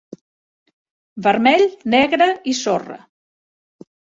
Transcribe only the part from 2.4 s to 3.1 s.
i sorra.